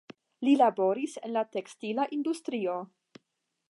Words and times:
Li 0.47 0.53
laboris 0.61 1.15
en 1.29 1.37
la 1.37 1.45
tekstila 1.59 2.09
industrio. 2.19 2.83